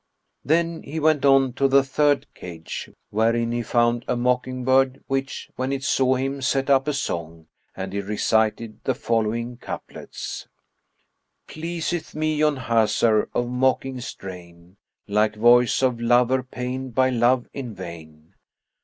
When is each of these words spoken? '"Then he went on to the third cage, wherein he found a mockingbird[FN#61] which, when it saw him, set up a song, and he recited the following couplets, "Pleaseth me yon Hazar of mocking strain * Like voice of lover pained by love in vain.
'"Then 0.43 0.81
he 0.81 0.99
went 0.99 1.25
on 1.25 1.53
to 1.53 1.67
the 1.67 1.83
third 1.83 2.25
cage, 2.33 2.89
wherein 3.11 3.51
he 3.51 3.61
found 3.61 4.03
a 4.07 4.15
mockingbird[FN#61] 4.15 5.03
which, 5.05 5.51
when 5.57 5.71
it 5.71 5.83
saw 5.83 6.15
him, 6.15 6.41
set 6.41 6.71
up 6.71 6.87
a 6.87 6.93
song, 6.93 7.45
and 7.77 7.93
he 7.93 8.01
recited 8.01 8.83
the 8.83 8.95
following 8.95 9.57
couplets, 9.57 10.47
"Pleaseth 11.45 12.15
me 12.15 12.35
yon 12.35 12.55
Hazar 12.55 13.29
of 13.35 13.47
mocking 13.47 14.01
strain 14.01 14.77
* 14.93 15.01
Like 15.07 15.35
voice 15.35 15.83
of 15.83 16.01
lover 16.01 16.41
pained 16.41 16.95
by 16.95 17.11
love 17.11 17.45
in 17.53 17.75
vain. 17.75 18.33